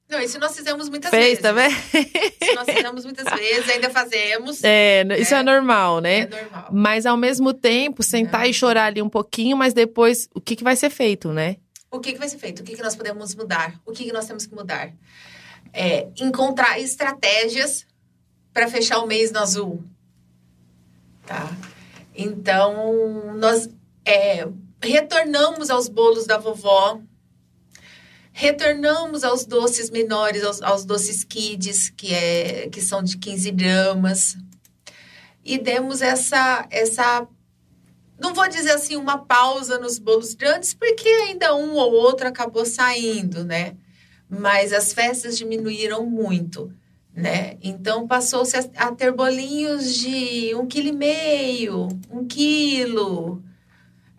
[0.10, 1.42] não, isso nós fizemos muitas Fez vezes.
[1.42, 1.70] também?
[1.70, 4.64] Isso nós fizemos muitas vezes, ainda fazemos.
[4.64, 6.20] É, isso é, é normal, né?
[6.20, 6.70] É normal.
[6.72, 8.50] Mas ao mesmo tempo, sentar é.
[8.50, 11.58] e chorar ali um pouquinho, mas depois, o que, que vai ser feito, né?
[11.98, 12.62] O que, que vai ser feito?
[12.62, 13.80] O que, que nós podemos mudar?
[13.86, 14.94] O que, que nós temos que mudar?
[15.74, 17.86] É, encontrar estratégias
[18.54, 19.84] para fechar o mês no azul.
[21.26, 21.56] Tá?
[22.16, 23.70] Então, nós.
[24.06, 24.48] É,
[24.82, 27.02] retornamos aos bolos da vovó,
[28.32, 34.38] retornamos aos doces menores, aos, aos, doces kids, que, é, que são de 15 gramas,
[35.44, 37.28] e demos essa, essa,
[38.20, 42.66] não vou dizer assim, uma pausa nos bolos grandes, porque ainda um ou outro acabou
[42.66, 43.76] saindo, né?
[44.30, 46.72] Mas as festas diminuíram muito
[47.18, 47.58] né?
[47.64, 53.42] Então passou-se a, ter bolinhos de um quilo e meio, um quilo,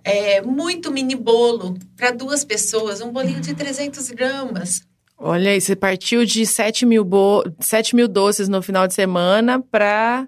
[0.02, 4.82] é, muito mini bolo para duas pessoas, um bolinho de 300 gramas.
[5.16, 9.60] Olha aí, você partiu de 7 mil, bo 7 mil doces no final de semana
[9.60, 10.26] para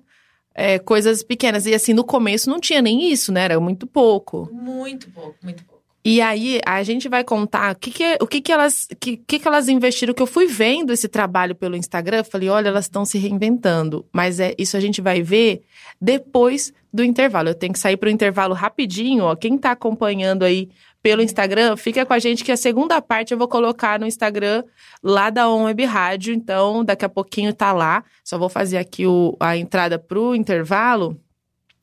[0.54, 1.66] é, coisas pequenas.
[1.66, 3.44] E assim, no começo não tinha nem isso, né?
[3.44, 4.48] Era muito pouco.
[4.52, 5.80] Muito pouco, muito pouco.
[6.02, 9.38] E aí a gente vai contar o que, que, o que, que elas que, que,
[9.38, 13.04] que elas investiram, que eu fui vendo esse trabalho pelo Instagram, falei, olha, elas estão
[13.04, 14.06] se reinventando.
[14.10, 15.62] Mas é isso a gente vai ver
[16.00, 17.50] depois do intervalo.
[17.50, 19.36] Eu tenho que sair para o intervalo rapidinho, ó.
[19.36, 20.70] Quem está acompanhando aí
[21.02, 24.64] pelo Instagram, fica com a gente que a segunda parte eu vou colocar no Instagram
[25.02, 26.34] lá da On Web Rádio.
[26.34, 28.04] Então, daqui a pouquinho tá lá.
[28.22, 31.18] Só vou fazer aqui o, a entrada pro intervalo.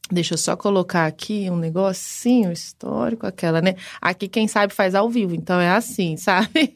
[0.10, 3.76] Deixa eu só colocar aqui um negocinho histórico, aquela, né?
[4.00, 6.74] Aqui quem sabe faz ao vivo, então é assim, sabe?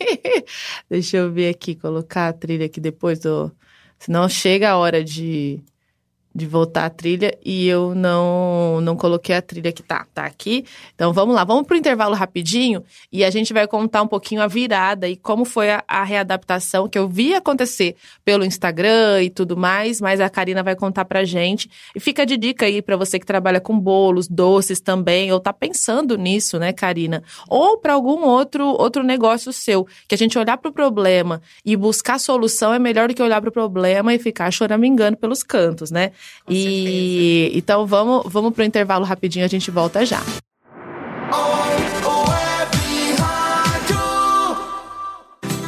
[0.90, 3.52] Deixa eu ver aqui, colocar a trilha aqui depois do.
[3.98, 5.64] Senão chega a hora de
[6.34, 10.66] de voltar a trilha e eu não não coloquei a trilha que tá, tá aqui.
[10.96, 14.48] Então vamos lá, vamos pro intervalo rapidinho e a gente vai contar um pouquinho a
[14.48, 19.58] virada e como foi a, a readaptação que eu vi acontecer pelo Instagram e tudo
[19.58, 21.70] mais, mas a Karina vai contar pra gente.
[21.96, 25.52] E fica de dica aí para você que trabalha com bolos, doces também ou tá
[25.52, 27.24] pensando nisso, né, Karina?
[27.50, 32.20] Ou para algum outro outro negócio seu, que a gente olhar pro problema e buscar
[32.20, 36.12] solução é melhor do que olhar pro problema e ficar choramingando pelos cantos, né?
[36.46, 37.58] Com e certeza.
[37.58, 40.22] então vamos, vamos pro intervalo rapidinho, a gente volta já.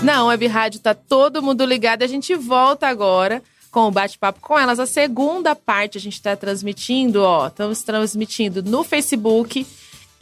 [0.04, 4.58] Na Web Rádio tá todo mundo ligado, a gente volta agora com o bate-papo com
[4.58, 4.80] elas.
[4.80, 9.66] A segunda parte a gente está transmitindo, ó, estamos transmitindo no Facebook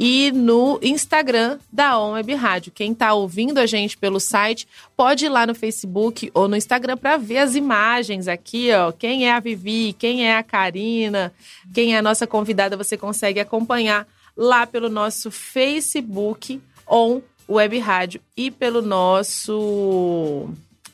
[0.03, 2.71] e no Instagram da On Rádio.
[2.71, 6.97] Quem está ouvindo a gente pelo site pode ir lá no Facebook ou no Instagram
[6.97, 8.91] para ver as imagens aqui, ó.
[8.91, 11.31] Quem é a Vivi, quem é a Karina,
[11.71, 16.59] quem é a nossa convidada, você consegue acompanhar lá pelo nosso Facebook
[16.89, 20.49] On Web Rádio e pelo nosso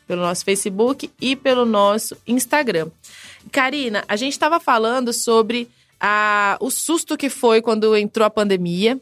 [0.05, 2.89] pelo nosso Facebook e pelo nosso Instagram.
[3.53, 8.99] Karina, a gente estava falando sobre a, o susto que foi quando entrou a pandemia.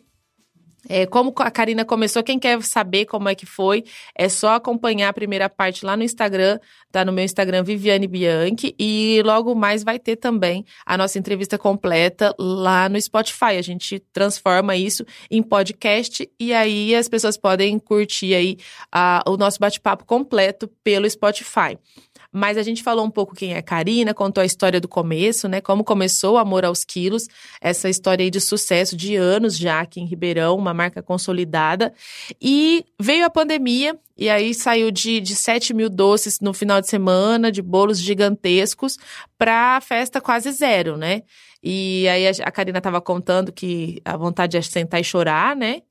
[0.87, 3.83] É, como a Karina começou, quem quer saber como é que foi,
[4.15, 6.59] é só acompanhar a primeira parte lá no Instagram,
[6.91, 11.57] tá no meu Instagram Viviane Bianchi, e logo mais vai ter também a nossa entrevista
[11.57, 13.57] completa lá no Spotify.
[13.57, 18.57] A gente transforma isso em podcast e aí as pessoas podem curtir aí
[18.93, 21.79] uh, o nosso bate-papo completo pelo Spotify.
[22.35, 25.61] Mas a gente falou um pouco quem é Karina, contou a história do começo, né?
[25.61, 27.29] Como começou o Amor aos Quilos,
[27.61, 31.93] essa história aí de sucesso de anos já aqui em Ribeirão, uma marca consolidada.
[32.41, 36.89] E veio a pandemia, e aí saiu de, de 7 mil doces no final de
[36.89, 38.97] semana, de bolos gigantescos,
[39.37, 41.23] para festa quase zero, né?
[41.63, 45.83] E aí a, a Karina estava contando que a vontade é sentar e chorar, né?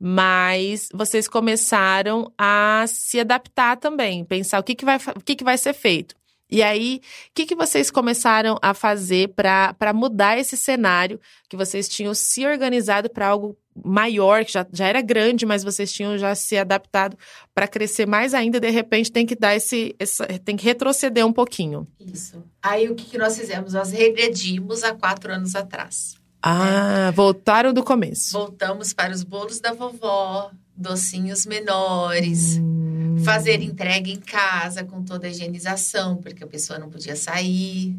[0.00, 5.44] Mas vocês começaram a se adaptar também, pensar o que, que, vai, o que, que
[5.44, 6.14] vai ser feito.
[6.50, 11.88] E aí, o que, que vocês começaram a fazer para mudar esse cenário que vocês
[11.88, 16.34] tinham se organizado para algo maior, que já, já era grande, mas vocês tinham já
[16.34, 17.18] se adaptado
[17.52, 21.32] para crescer mais ainda, de repente tem que dar esse, esse, tem que retroceder um
[21.32, 21.88] pouquinho.
[21.98, 22.40] Isso.
[22.62, 23.72] Aí o que, que nós fizemos?
[23.72, 26.14] Nós regredimos há quatro anos atrás.
[26.46, 28.32] Ah, voltaram do começo.
[28.32, 33.16] Voltamos para os bolos da vovó, docinhos menores, Hum.
[33.24, 37.96] fazer entrega em casa com toda a higienização, porque a pessoa não podia sair.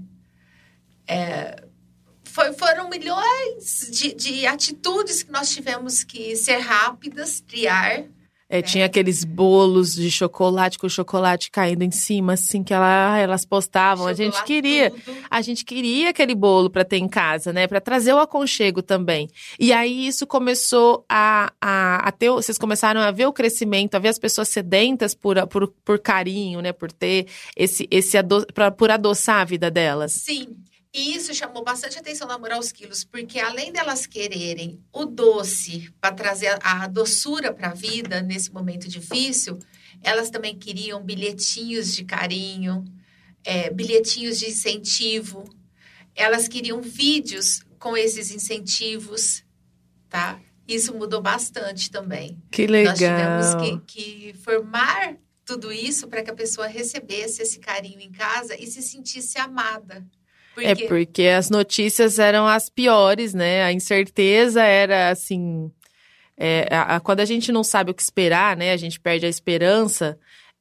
[1.08, 1.64] É,
[2.24, 8.04] foi- foram milhões de, de atitudes que nós tivemos que ser rápidas, triar.
[8.48, 13.44] É, tinha aqueles bolos de chocolate com chocolate caindo em cima, assim, que ela, elas
[13.44, 14.06] postavam.
[14.06, 14.92] A gente queria.
[14.92, 15.18] tudo.
[15.32, 17.66] A gente queria aquele bolo para ter em casa, né?
[17.66, 19.28] Para trazer o aconchego também.
[19.60, 22.30] E aí isso começou a, a, a ter.
[22.30, 26.62] Vocês começaram a ver o crescimento, a ver as pessoas sedentas por, por, por carinho,
[26.62, 26.72] né?
[26.72, 27.26] Por ter
[27.58, 30.12] esse, esse ado, pra, por adoçar a vida delas.
[30.12, 30.56] Sim.
[30.98, 35.94] E isso chamou bastante atenção na Moral aos Quilos, porque além delas quererem o doce
[36.00, 39.60] para trazer a, a doçura para a vida nesse momento difícil,
[40.02, 42.86] elas também queriam bilhetinhos de carinho,
[43.44, 45.44] é, bilhetinhos de incentivo.
[46.16, 49.44] Elas queriam vídeos com esses incentivos,
[50.08, 50.40] tá?
[50.66, 52.42] Isso mudou bastante também.
[52.50, 52.94] Que legal.
[52.94, 58.14] Nós tivemos que, que formar tudo isso para que a pessoa recebesse esse carinho em
[58.14, 60.08] casa e se sentisse amada.
[60.56, 60.68] Porque...
[60.68, 63.64] É porque as notícias eram as piores, né?
[63.64, 65.70] A incerteza era assim.
[66.38, 68.72] É, a, a, quando a gente não sabe o que esperar, né?
[68.72, 70.18] A gente perde a esperança.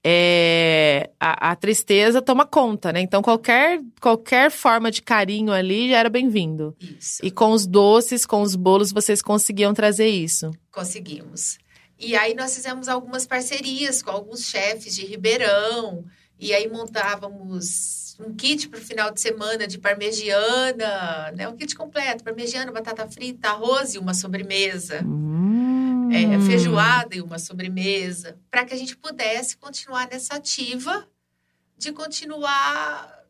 [0.06, 3.00] É, a, a, tristeza toma conta, né?
[3.00, 6.76] Então qualquer, qualquer forma de carinho ali já era bem-vindo.
[7.22, 10.50] E com os doces, com os bolos, vocês conseguiam trazer isso?
[10.70, 11.56] Conseguimos.
[11.98, 16.04] E aí nós fizemos algumas parcerias com alguns chefes de Ribeirão.
[16.38, 21.48] E aí montávamos um kit para o final de semana de parmegiana, né?
[21.48, 25.02] Um kit completo, parmegiana, batata frita, arroz e uma sobremesa.
[25.04, 26.10] Hum.
[26.12, 28.36] É, feijoada e uma sobremesa.
[28.50, 31.08] Para que a gente pudesse continuar nessa ativa
[31.76, 33.24] de continuar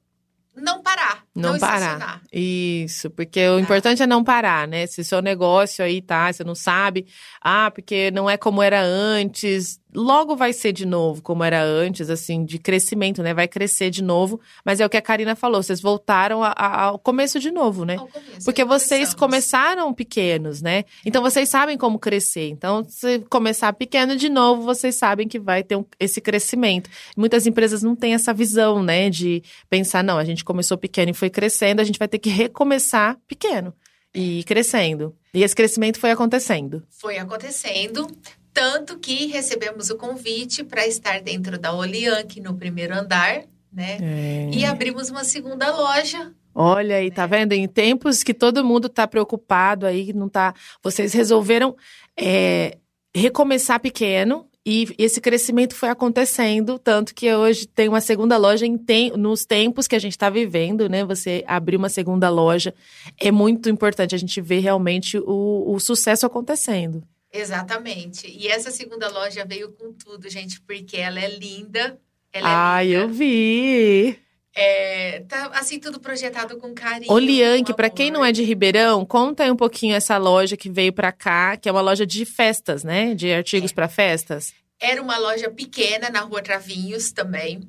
[0.56, 1.24] não parar.
[1.34, 2.22] Não, não parar.
[2.32, 4.86] Isso, porque o importante é não parar, né?
[4.86, 7.06] Se seu negócio aí tá, você não sabe,
[7.40, 12.10] ah, porque não é como era antes, logo vai ser de novo como era antes,
[12.10, 13.32] assim, de crescimento, né?
[13.32, 14.40] Vai crescer de novo.
[14.64, 17.84] Mas é o que a Karina falou, vocês voltaram a, a, ao começo de novo,
[17.84, 17.96] né?
[17.96, 20.84] Começo, Porque vocês começaram pequenos, né?
[21.04, 22.48] Então vocês sabem como crescer.
[22.48, 26.90] Então, se começar pequeno de novo, vocês sabem que vai ter um, esse crescimento.
[27.16, 29.08] Muitas empresas não têm essa visão, né?
[29.08, 32.30] De pensar, não, a gente começou pequeno e foi crescendo, a gente vai ter que
[32.30, 33.72] recomeçar pequeno
[34.14, 35.14] e crescendo.
[35.32, 36.84] E esse crescimento foi acontecendo.
[36.88, 38.06] Foi acontecendo.
[38.54, 43.98] Tanto que recebemos o convite para estar dentro da Olianque no primeiro andar, né?
[44.00, 44.50] É.
[44.52, 46.32] E abrimos uma segunda loja.
[46.54, 47.52] Olha aí, tá vendo?
[47.52, 50.54] Em tempos que todo mundo tá preocupado aí, não tá.
[50.80, 51.74] Vocês resolveram
[52.16, 52.78] é,
[53.12, 58.78] recomeçar pequeno e esse crescimento foi acontecendo, tanto que hoje tem uma segunda loja em
[58.78, 61.04] tem, nos tempos que a gente está vivendo, né?
[61.04, 62.72] Você abrir uma segunda loja
[63.20, 67.02] é muito importante a gente ver realmente o, o sucesso acontecendo.
[67.34, 68.28] Exatamente.
[68.28, 71.98] E essa segunda loja veio com tudo, gente, porque ela é linda.
[72.32, 72.98] Ela é Ai, linda.
[73.00, 74.18] eu vi.
[74.56, 77.10] É, tá assim tudo projetado com carinho.
[77.10, 80.92] Olianque, para quem não é de Ribeirão, conta aí um pouquinho essa loja que veio
[80.92, 83.14] para cá, que é uma loja de festas, né?
[83.14, 83.74] De artigos é.
[83.74, 84.54] para festas.
[84.80, 87.60] Era uma loja pequena na Rua Travinhos também.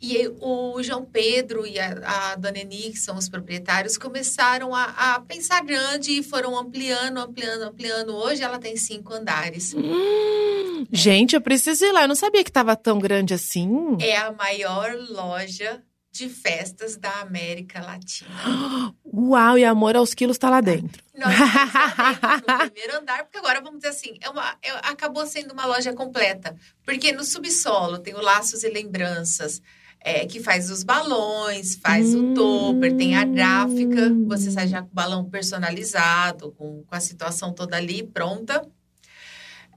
[0.00, 4.84] E o João Pedro e a, a Dona Eni, que são os proprietários, começaram a,
[5.14, 8.16] a, pensar grande e foram ampliando, ampliando, ampliando.
[8.16, 9.72] Hoje ela tem cinco andares.
[9.72, 12.02] Hum, gente, eu preciso ir lá.
[12.02, 13.96] Eu não sabia que estava tão grande assim.
[14.00, 15.80] É a maior loja
[16.12, 18.30] de festas da América Latina.
[19.02, 21.02] Uau, e Amor aos Quilos está lá dentro.
[21.16, 24.70] Nós estamos lá dentro, no primeiro andar, porque agora vamos dizer assim, é uma, é,
[24.88, 26.54] acabou sendo uma loja completa.
[26.84, 29.62] Porque no subsolo tem o Laços e Lembranças,
[30.00, 32.32] é, que faz os balões, faz hum.
[32.32, 37.00] o topper, tem a gráfica, você sai já com o balão personalizado, com, com a
[37.00, 38.68] situação toda ali pronta.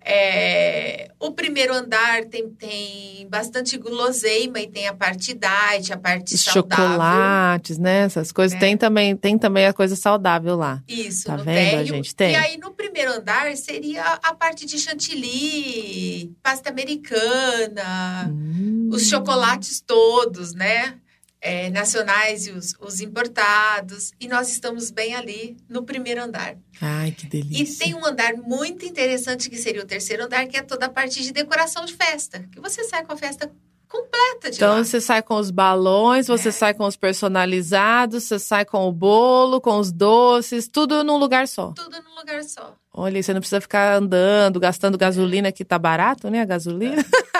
[0.07, 6.35] É, o primeiro andar tem, tem bastante guloseima e tem a parte diet, a parte
[6.35, 6.85] Os saudável.
[6.85, 8.01] chocolates, né?
[8.01, 8.55] Essas coisas.
[8.55, 8.59] É.
[8.59, 10.83] Tem, também, tem também a coisa saudável lá.
[10.87, 11.79] Isso, tá no vendo, térreo.
[11.79, 12.15] a gente?
[12.15, 12.33] Tem.
[12.33, 18.89] E aí, no primeiro andar, seria a parte de chantilly, pasta americana, hum.
[18.91, 20.99] os chocolates todos, né?
[21.47, 24.11] É, nacionais e os, os, importados.
[24.19, 26.57] E nós estamos bem ali no primeiro andar.
[26.81, 27.61] Ai, que delícia.
[27.61, 30.89] E tem um andar muito interessante que seria o terceiro andar, que é toda a
[30.89, 32.49] parte de decoração de festa.
[32.51, 33.51] Que você sai com a festa
[33.95, 34.83] completa de Então lá.
[34.83, 36.51] você sai com os balões, você é.
[36.51, 41.47] sai com os personalizados, você sai com o bolo, com os doces, tudo num lugar
[41.47, 41.71] só.
[41.75, 42.75] Tudo num lugar só.
[42.93, 46.41] Olha, você não precisa ficar andando, gastando gasolina, que tá barato, né?
[46.41, 47.03] A gasolina.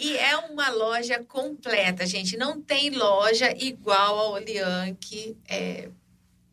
[0.00, 2.36] E é uma loja completa, gente.
[2.36, 5.36] Não tem loja igual a Olianque.
[5.48, 5.88] É...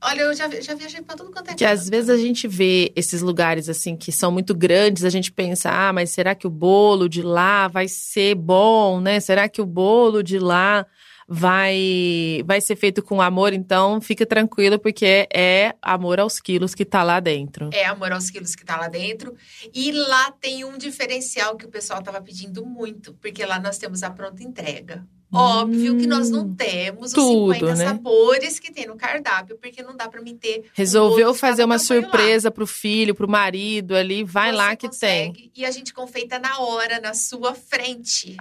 [0.06, 2.92] Olha, eu já, já viajei para tudo quanto é Que às vezes a gente vê
[2.96, 6.50] esses lugares assim que são muito grandes, a gente pensa, ah, mas será que o
[6.50, 9.20] bolo de lá vai ser bom, né?
[9.20, 10.86] Será que o bolo de lá
[11.28, 16.86] vai vai ser feito com amor, então fica tranquilo, porque é amor aos quilos que
[16.86, 17.70] tá lá dentro.
[17.74, 19.36] É amor aos quilos que tá lá dentro.
[19.74, 24.04] E lá tem um diferencial que o pessoal tava pedindo muito, porque lá nós temos
[24.04, 25.06] a pronta entrega.
[25.34, 27.88] Óbvio que nós não temos Tudo, os 50 né?
[27.88, 30.66] sabores que tem no cardápio, porque não dá para mim ter.
[30.74, 35.52] Resolveu fazer uma surpresa pro filho, pro marido ali, vai Você lá que consegue, tem.
[35.56, 38.38] E a gente confeita na hora, na sua frente.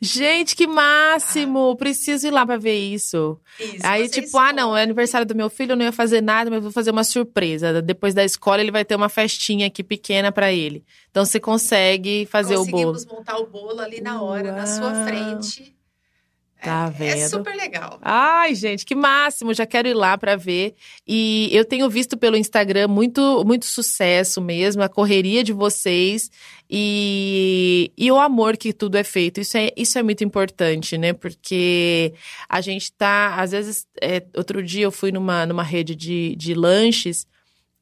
[0.00, 1.76] Gente, que máximo!
[1.76, 3.38] Preciso ir lá pra ver isso.
[3.58, 4.80] Isso, Aí, tipo, ah, não, escolhe.
[4.80, 7.82] é aniversário do meu filho, eu não ia fazer nada, mas vou fazer uma surpresa.
[7.82, 10.84] Depois da escola, ele vai ter uma festinha aqui pequena pra ele.
[11.10, 12.92] Então, você consegue fazer o bolo.
[12.92, 15.04] Conseguimos montar o bolo ali na hora, na sua Uau.
[15.04, 15.74] frente.
[16.62, 17.30] Tá É vendo?
[17.30, 17.98] super legal.
[18.02, 19.54] Ai, gente, que máximo!
[19.54, 20.74] Já quero ir lá para ver.
[21.06, 26.30] E eu tenho visto pelo Instagram muito, muito sucesso mesmo, a correria de vocês
[26.68, 29.40] e, e o amor que tudo é feito.
[29.40, 31.12] Isso é, isso é muito importante, né?
[31.12, 32.12] Porque
[32.48, 36.54] a gente tá, às vezes, é, outro dia eu fui numa, numa rede de, de
[36.54, 37.26] lanches.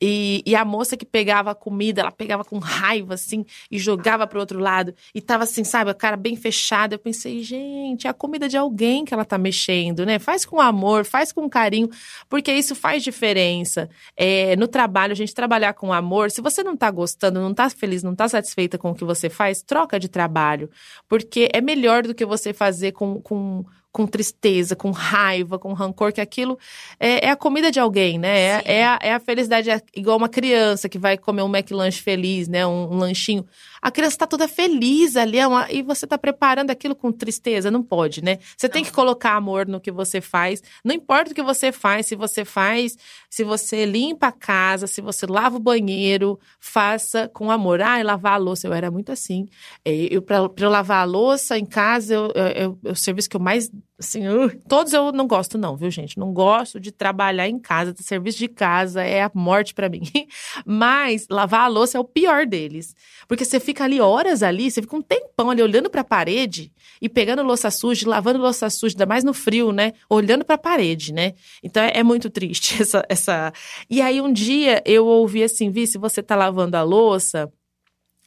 [0.00, 4.26] E, e, a moça que pegava a comida, ela pegava com raiva, assim, e jogava
[4.26, 4.94] pro outro lado.
[5.12, 6.94] E tava assim, sabe, a cara bem fechada.
[6.94, 10.18] Eu pensei, gente, é a comida de alguém que ela tá mexendo, né?
[10.18, 11.88] Faz com amor, faz com carinho,
[12.28, 13.90] porque isso faz diferença.
[14.16, 17.68] É, no trabalho, a gente trabalhar com amor, se você não tá gostando, não tá
[17.68, 20.70] feliz, não tá satisfeita com o que você faz, troca de trabalho.
[21.08, 23.20] Porque é melhor do que você fazer com.
[23.20, 26.58] com com tristeza, com raiva, com rancor, que aquilo
[27.00, 28.38] é, é a comida de alguém, né?
[28.38, 32.00] É, é, a, é, a, felicidade, é igual uma criança que vai comer um McLanche
[32.00, 32.66] feliz, né?
[32.66, 33.46] Um, um lanchinho.
[33.80, 37.70] A criança está toda feliz ali, é uma, e você está preparando aquilo com tristeza.
[37.70, 38.38] Não pode, né?
[38.56, 38.72] Você Não.
[38.72, 40.62] tem que colocar amor no que você faz.
[40.84, 42.96] Não importa o que você faz, se você faz,
[43.30, 47.80] se você limpa a casa, se você lava o banheiro, faça com amor.
[47.80, 49.46] Ah, lavar a louça, eu era muito assim.
[49.84, 53.36] Eu, para eu lavar a louça em casa, eu, eu, eu, é o serviço que
[53.36, 56.18] eu mais assim, uh, todos eu não gosto não, viu, gente?
[56.18, 60.02] Não gosto de trabalhar em casa, de serviço de casa é a morte para mim.
[60.64, 62.94] Mas lavar a louça é o pior deles,
[63.26, 66.72] porque você fica ali horas ali, você fica um tempão ali olhando para a parede
[67.02, 69.92] e pegando louça suja, lavando louça suja, ainda mais no frio, né?
[70.08, 71.34] Olhando para a parede, né?
[71.62, 73.52] Então é, é, muito triste essa essa.
[73.90, 77.50] E aí um dia eu ouvi assim, vi, se você tá lavando a louça,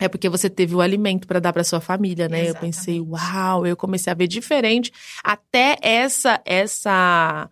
[0.02, 2.46] é porque você teve o alimento para dar para sua família, né?
[2.46, 2.56] Exatamente.
[2.56, 4.92] Eu pensei, uau, eu comecei a ver diferente.
[5.24, 7.48] Até essa essa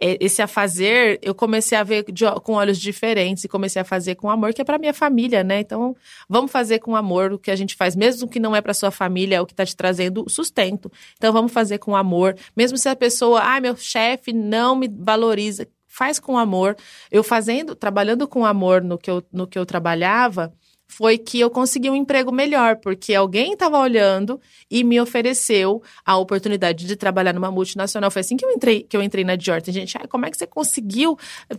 [0.00, 3.84] é, esse a fazer, eu comecei a ver de, com olhos diferentes e comecei a
[3.84, 5.60] fazer com amor, que é para minha família, né?
[5.60, 5.96] Então,
[6.28, 8.90] vamos fazer com amor o que a gente faz, mesmo que não é para sua
[8.90, 10.90] família, é o que está te trazendo sustento.
[11.16, 15.66] Então, vamos fazer com amor, mesmo se a pessoa, ah, meu chefe não me valoriza,
[15.86, 16.76] faz com amor.
[17.10, 20.52] Eu fazendo, trabalhando com amor no que eu, no que eu trabalhava,
[20.96, 26.16] foi que eu consegui um emprego melhor, porque alguém estava olhando e me ofereceu a
[26.16, 28.10] oportunidade de trabalhar numa multinacional.
[28.10, 29.60] Foi assim que eu entrei, que eu entrei na Dior.
[29.60, 31.18] Tem gente, ah, como é que você conseguiu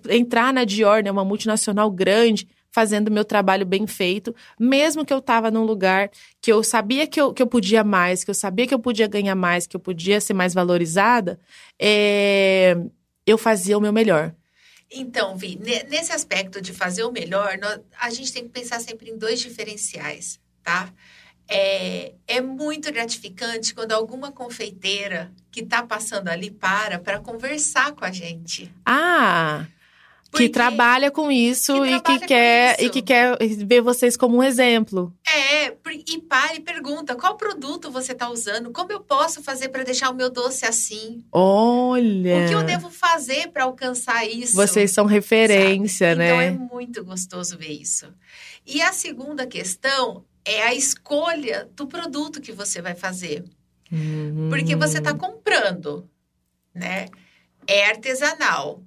[0.10, 2.48] entrar na Dior, né, uma multinacional grande?
[2.72, 7.22] fazendo meu trabalho bem feito, mesmo que eu estava num lugar que eu sabia que
[7.22, 9.80] eu, que eu podia mais, que eu sabia que eu podia ganhar mais, que eu
[9.80, 11.40] podia ser mais valorizada,
[11.80, 12.76] é,
[13.26, 14.36] eu fazia o meu melhor.
[14.92, 15.58] Então, Vi,
[15.90, 19.40] nesse aspecto de fazer o melhor, nós, a gente tem que pensar sempre em dois
[19.40, 20.94] diferenciais, tá?
[21.48, 28.04] É, é muito gratificante quando alguma confeiteira que está passando ali para para conversar com
[28.04, 28.72] a gente.
[28.86, 29.68] Ah!
[30.36, 34.44] Que trabalha com isso que e que quer e que quer ver vocês como um
[34.44, 35.14] exemplo.
[35.28, 35.74] É,
[36.08, 40.10] e para e pergunta qual produto você está usando, como eu posso fazer para deixar
[40.10, 41.24] o meu doce assim?
[41.32, 42.46] Olha.
[42.46, 44.56] O que eu devo fazer para alcançar isso?
[44.56, 46.20] Vocês são referência, sabe?
[46.20, 46.28] né?
[46.28, 48.08] Então é muito gostoso ver isso.
[48.66, 53.44] E a segunda questão é a escolha do produto que você vai fazer.
[53.92, 54.50] Uhum.
[54.50, 56.10] Porque você está comprando,
[56.74, 57.08] né?
[57.68, 58.84] É artesanal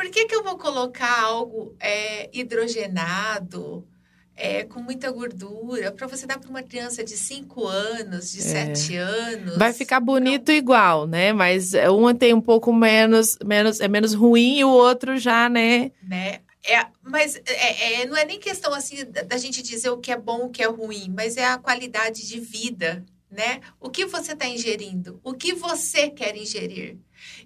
[0.00, 3.86] por que, que eu vou colocar algo é, hidrogenado,
[4.34, 8.96] é, com muita gordura, para você dar para uma criança de 5 anos, de 7
[8.96, 8.98] é.
[8.98, 9.58] anos?
[9.58, 10.54] Vai ficar bonito então...
[10.54, 11.34] igual, né?
[11.34, 15.92] Mas um tem um pouco menos, menos, é menos ruim e o outro já, né?
[16.02, 16.40] Né?
[16.64, 20.16] É, mas é, é, não é nem questão assim da gente dizer o que é
[20.16, 23.60] bom, o que é ruim, mas é a qualidade de vida, né?
[23.78, 25.20] O que você está ingerindo?
[25.22, 26.96] O que você quer ingerir?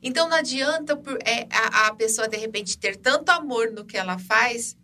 [0.02, 4.18] Então não adianta é, a, a pessoa de repente ter tanto amor no que ela
[4.18, 4.76] faz,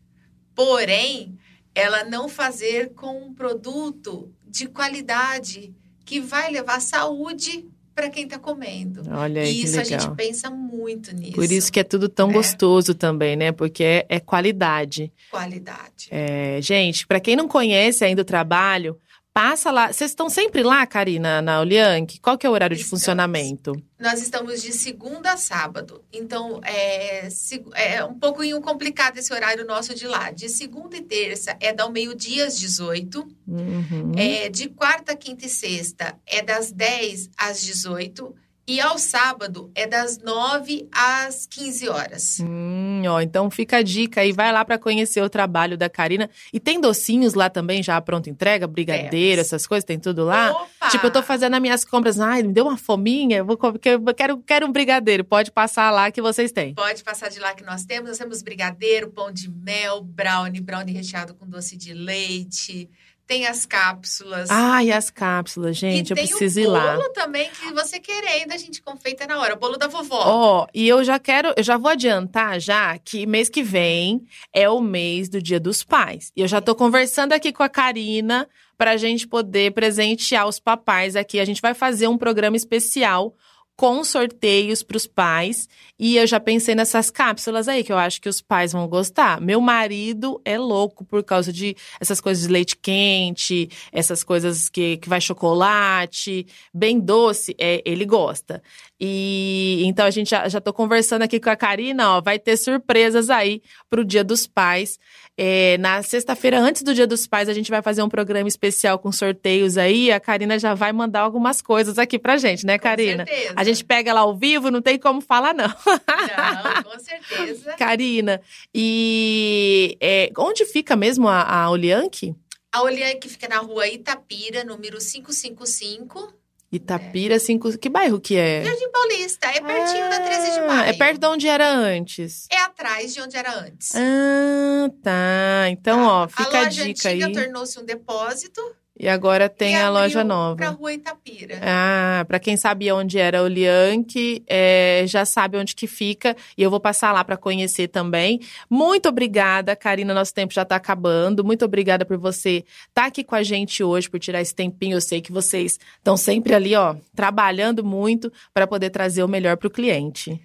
[0.54, 1.38] porém
[1.74, 5.74] ela não fazer com um produto de qualidade
[6.04, 9.02] que vai levar saúde para quem está comendo.
[9.10, 11.34] Olha aí, e isso a gente pensa muito nisso.
[11.34, 12.32] Por isso que é tudo tão é.
[12.32, 13.52] gostoso também, né?
[13.52, 15.12] Porque é, é qualidade.
[15.30, 16.08] Qualidade.
[16.10, 18.98] É, gente, para quem não conhece ainda o trabalho,
[19.32, 19.92] Passa lá.
[19.92, 22.18] Vocês estão sempre lá, Karina, na Oliank?
[22.20, 22.84] Qual que é o horário estamos.
[22.84, 23.72] de funcionamento?
[23.98, 26.04] Nós estamos de segunda a sábado.
[26.12, 27.28] Então, é,
[27.74, 30.32] é um pouquinho complicado esse horário nosso de lá.
[30.32, 33.26] De segunda e terça é da meio-dia às 18.
[33.46, 34.12] Uhum.
[34.16, 38.34] É, de quarta, quinta e sexta é das 10 às 18.
[38.70, 42.38] E ao sábado é das 9 às 15 horas.
[42.38, 46.30] Hum, ó, então fica a dica aí, vai lá para conhecer o trabalho da Karina.
[46.52, 49.42] E tem docinhos lá também, já pronta entrega, brigadeiro, é.
[49.42, 50.52] essas coisas, tem tudo lá?
[50.52, 50.88] Opa!
[50.88, 54.14] Tipo, eu tô fazendo as minhas compras, ai, me deu uma fominha, eu vou eu
[54.14, 55.24] quero, quero um brigadeiro.
[55.24, 56.72] Pode passar lá que vocês têm.
[56.72, 58.08] Pode passar de lá que nós temos.
[58.08, 62.88] Nós temos brigadeiro, pão de mel, brownie, brownie recheado com doce de leite
[63.30, 64.50] tem as cápsulas.
[64.50, 66.96] Ah, e as cápsulas, gente, e eu tem preciso o ir lá.
[66.96, 69.54] bolo também que você querendo, a gente confeita na hora.
[69.54, 70.20] O bolo da vovó.
[70.26, 74.20] Ó, e eu já quero, eu já vou adiantar já que mês que vem
[74.52, 76.32] é o mês do Dia dos Pais.
[76.36, 81.14] E eu já tô conversando aqui com a Karina pra gente poder presentear os papais
[81.14, 81.38] aqui.
[81.38, 83.36] A gente vai fazer um programa especial
[83.80, 85.66] com sorteios para os pais.
[85.98, 89.40] E eu já pensei nessas cápsulas aí, que eu acho que os pais vão gostar.
[89.40, 94.98] Meu marido é louco por causa de essas coisas de leite quente, essas coisas que,
[94.98, 98.62] que vai chocolate, bem doce, é, ele gosta.
[99.00, 102.56] E então a gente já, já tô conversando aqui com a Karina, ó, vai ter
[102.58, 104.98] surpresas aí pro Dia dos Pais.
[105.38, 108.98] É, na sexta-feira, antes do Dia dos Pais, a gente vai fazer um programa especial
[108.98, 110.12] com sorteios aí.
[110.12, 113.24] A Karina já vai mandar algumas coisas aqui pra gente, né, Karina?
[113.24, 113.54] Com certeza.
[113.56, 115.68] A gente pega ela ao vivo, não tem como falar, não.
[115.68, 117.72] Não, com certeza.
[117.80, 118.38] Karina,
[118.74, 122.36] e é, onde fica mesmo a, a Olianque?
[122.70, 126.39] A Olianque fica na rua Itapira, número 555.
[126.72, 127.78] Itapira 5.
[127.78, 128.62] Que bairro que é?
[128.64, 130.88] Jardim Paulista, é pertinho da 13 de maio.
[130.88, 132.46] É perto de onde era antes.
[132.50, 133.92] É atrás de onde era antes.
[133.94, 135.68] Ah, tá.
[135.70, 137.32] Então, ó, fica a, a loja dica antiga aí.
[137.32, 138.60] tornou-se um depósito.
[139.02, 140.56] E agora tem e a loja nova.
[140.56, 141.58] Pra rua Itapira.
[141.62, 146.62] Ah, para quem sabia onde era o Lianque, é, já sabe onde que fica e
[146.62, 148.40] eu vou passar lá para conhecer também.
[148.68, 151.42] Muito obrigada, Karina, nosso tempo já tá acabando.
[151.42, 154.96] Muito obrigada por você estar tá aqui com a gente hoje, por tirar esse tempinho.
[154.96, 159.56] Eu sei que vocês estão sempre ali, ó, trabalhando muito para poder trazer o melhor
[159.56, 160.38] para o cliente.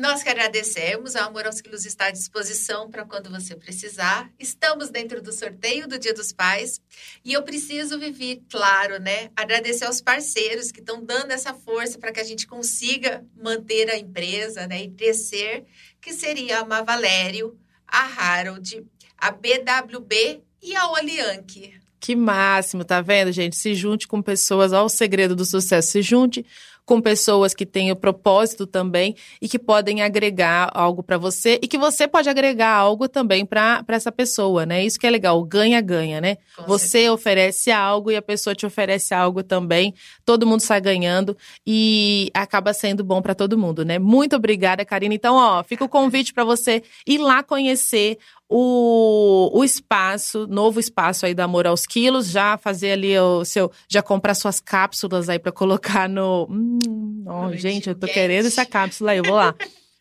[0.00, 4.32] Nós que agradecemos, a Amor aos Quilos está à disposição para quando você precisar.
[4.38, 6.80] Estamos dentro do sorteio do Dia dos Pais
[7.22, 9.28] e eu preciso viver, claro, né?
[9.36, 13.98] Agradecer aos parceiros que estão dando essa força para que a gente consiga manter a
[13.98, 14.84] empresa, né?
[14.84, 15.66] E crescer,
[16.00, 17.54] que seria a Mavalério,
[17.86, 18.82] a Harold,
[19.18, 21.74] a BWB e a Olianque.
[22.00, 23.54] Que máximo, tá vendo, gente?
[23.54, 25.90] Se junte com pessoas, ó, o segredo do sucesso.
[25.90, 26.46] Se junte
[26.90, 31.68] com pessoas que têm o propósito também e que podem agregar algo para você e
[31.68, 34.84] que você pode agregar algo também para essa pessoa, né?
[34.84, 36.38] Isso que é legal, ganha-ganha, né?
[36.56, 37.12] Com você certeza.
[37.12, 42.74] oferece algo e a pessoa te oferece algo também, todo mundo sai ganhando e acaba
[42.74, 43.96] sendo bom para todo mundo, né?
[43.96, 45.14] Muito obrigada, Karina.
[45.14, 48.18] Então, ó, fica o convite para você ir lá conhecer
[48.52, 53.70] o, o espaço, novo espaço aí do Amor aos Quilos, já fazer ali o seu,
[53.88, 58.42] já comprar suas cápsulas aí para colocar no, hum, No gente, eu tô leitinho querendo
[58.42, 58.48] quente.
[58.48, 59.54] essa cápsula aí, eu vou lá.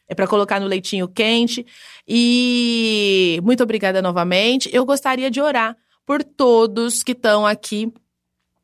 [0.08, 1.64] É para colocar no leitinho quente.
[2.08, 4.68] E muito obrigada novamente.
[4.74, 7.94] Eu gostaria de orar por todos que estão aqui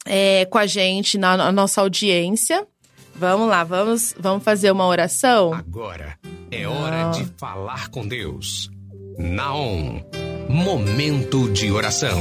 [0.03, 2.65] é, com a gente na, na nossa audiência.
[3.13, 5.53] Vamos lá, vamos, vamos fazer uma oração?
[5.53, 6.17] Agora
[6.49, 8.71] é hora de falar com Deus.
[9.17, 10.01] Naon,
[10.49, 12.19] momento de oração.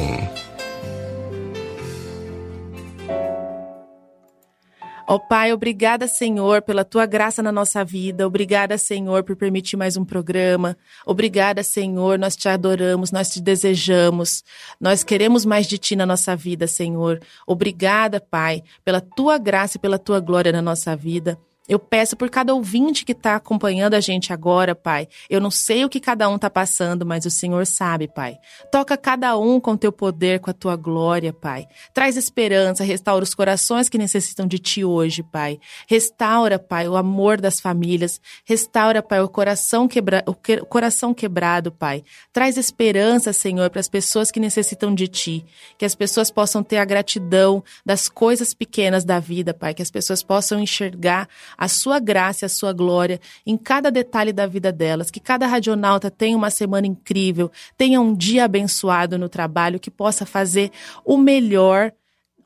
[5.06, 8.26] Ó Pai, obrigada, Senhor, pela tua graça na nossa vida.
[8.26, 10.76] Obrigada, Senhor, por permitir mais um programa.
[11.04, 14.44] Obrigada, Senhor, nós te adoramos, nós te desejamos.
[14.80, 17.20] Nós queremos mais de ti na nossa vida, Senhor.
[17.44, 21.36] Obrigada, Pai, pela tua graça e pela tua glória na nossa vida.
[21.66, 25.08] Eu peço por cada ouvinte que está acompanhando a gente agora, Pai.
[25.30, 28.36] Eu não sei o que cada um está passando, mas o Senhor sabe, Pai.
[28.70, 31.66] Toca cada um com teu poder, com a tua glória, Pai.
[31.94, 35.58] Traz esperança, restaura os corações que necessitam de Ti hoje, Pai.
[35.88, 38.20] Restaura, Pai, o amor das famílias.
[38.44, 40.22] Restaura, Pai, o coração, quebra...
[40.26, 42.04] o que- o coração quebrado, Pai.
[42.30, 45.44] Traz esperança, Senhor, para as pessoas que necessitam de Ti.
[45.78, 49.72] Que as pessoas possam ter a gratidão das coisas pequenas da vida, Pai.
[49.72, 51.26] Que as pessoas possam enxergar
[51.56, 55.10] a Sua graça a Sua glória em cada detalhe da vida delas.
[55.10, 60.26] Que cada radionauta tenha uma semana incrível, tenha um dia abençoado no trabalho, que possa
[60.26, 60.70] fazer
[61.04, 61.92] o melhor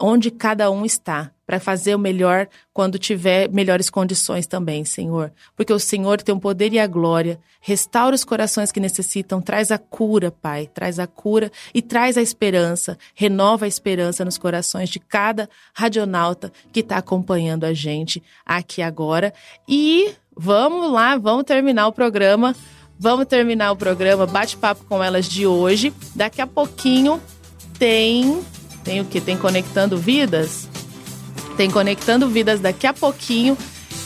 [0.00, 5.32] onde cada um está, para fazer o melhor quando tiver melhores condições também, Senhor.
[5.56, 7.40] Porque o Senhor tem o poder e a glória.
[7.58, 12.22] Restaura os corações que necessitam, traz a cura, Pai, traz a cura e traz a
[12.22, 18.82] esperança, renova a esperança nos corações de cada radionauta que está acompanhando a gente aqui
[18.82, 19.32] agora.
[19.66, 22.54] E vamos lá, vamos terminar o programa.
[23.00, 25.94] Vamos terminar o programa Bate-Papo com Elas de hoje.
[26.16, 27.22] Daqui a pouquinho
[27.78, 28.42] tem
[28.88, 29.20] tem o que?
[29.20, 30.66] Tem Conectando Vidas?
[31.58, 33.54] Tem Conectando Vidas daqui a pouquinho.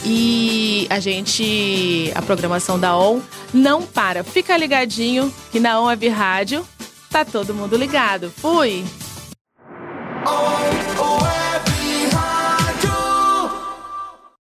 [0.05, 2.11] E a gente.
[2.16, 3.20] A programação da ON
[3.55, 4.24] não para.
[4.24, 6.66] Fica ligadinho que na ON Web Rádio
[7.09, 8.33] tá todo mundo ligado.
[8.37, 8.85] Fui!